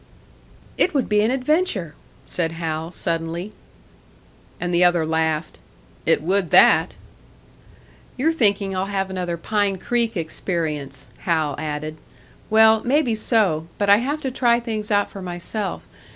"It 0.79 0.95
would 0.95 1.07
be 1.07 1.21
an 1.21 1.29
adventure," 1.29 1.93
said 2.25 2.53
Hal, 2.53 2.89
suddenly. 2.91 3.53
And 4.59 4.73
the 4.73 4.83
other 4.83 5.05
laughed. 5.05 5.59
"It 6.07 6.23
would 6.23 6.49
that!" 6.49 6.95
"You're 8.17 8.31
thinking 8.31 8.75
I'll 8.75 8.85
have 8.87 9.11
another 9.11 9.37
Pine 9.37 9.77
Creek 9.77 10.17
experience," 10.17 11.05
Hal 11.19 11.53
added. 11.59 11.97
"Well, 12.49 12.81
maybe 12.83 13.13
so 13.13 13.67
but 13.77 13.91
I 13.91 13.97
have 13.97 14.21
to 14.21 14.31
try 14.31 14.59
things 14.59 14.89
out 14.89 15.11
for 15.11 15.21
myself. 15.21 15.83